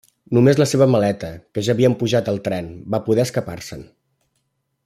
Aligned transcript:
Només 0.35 0.59
la 0.61 0.65
seva 0.71 0.87
maleta, 0.93 1.29
que 1.57 1.65
ja 1.69 1.75
havien 1.77 1.97
pujat 2.01 2.33
al 2.33 2.43
tren, 2.49 2.73
va 2.95 3.05
poder 3.11 3.27
escapar-se'n. 3.29 3.89